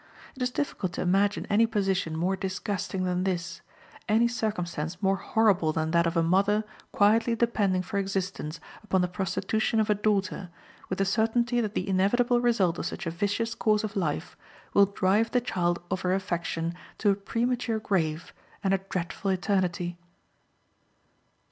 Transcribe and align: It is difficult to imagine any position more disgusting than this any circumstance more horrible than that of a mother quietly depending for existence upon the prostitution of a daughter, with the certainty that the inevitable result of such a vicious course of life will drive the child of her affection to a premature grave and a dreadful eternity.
It 0.35 0.41
is 0.41 0.49
difficult 0.49 0.93
to 0.93 1.01
imagine 1.03 1.45
any 1.47 1.67
position 1.67 2.17
more 2.17 2.35
disgusting 2.35 3.03
than 3.03 3.23
this 3.23 3.61
any 4.09 4.27
circumstance 4.27 4.99
more 4.99 5.17
horrible 5.17 5.73
than 5.73 5.91
that 5.91 6.07
of 6.07 6.17
a 6.17 6.23
mother 6.23 6.63
quietly 6.91 7.35
depending 7.35 7.83
for 7.83 7.99
existence 7.99 8.59
upon 8.83 9.01
the 9.01 9.07
prostitution 9.07 9.79
of 9.79 9.91
a 9.91 9.93
daughter, 9.93 10.49
with 10.89 10.97
the 10.97 11.05
certainty 11.05 11.61
that 11.61 11.75
the 11.75 11.87
inevitable 11.87 12.41
result 12.41 12.79
of 12.79 12.87
such 12.87 13.05
a 13.05 13.11
vicious 13.11 13.53
course 13.53 13.83
of 13.83 13.95
life 13.95 14.35
will 14.73 14.87
drive 14.87 15.29
the 15.29 15.39
child 15.39 15.79
of 15.91 16.01
her 16.01 16.15
affection 16.15 16.73
to 16.97 17.11
a 17.11 17.15
premature 17.15 17.77
grave 17.79 18.33
and 18.63 18.73
a 18.73 18.79
dreadful 18.89 19.29
eternity. 19.29 19.99